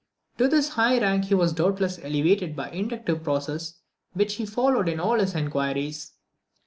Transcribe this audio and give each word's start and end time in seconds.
To 0.39 0.47
this 0.47 0.69
high 0.69 0.99
rank 0.99 1.25
he 1.25 1.35
was 1.35 1.53
doubtless 1.53 1.99
elevated 1.99 2.55
by 2.55 2.71
the 2.71 2.77
inductive 2.79 3.21
processes 3.23 3.75
which 4.13 4.33
he 4.37 4.47
followed 4.47 4.89
in 4.89 4.99
all 4.99 5.19
his 5.19 5.35
inquiries. 5.35 6.13